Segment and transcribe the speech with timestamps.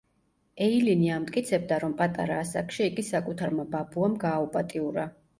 [0.67, 5.05] ეილინი ამტკიცებდა, რომ პატარა ასაკში იგი საკუთარმა ბაბუამ გააუპატიურა.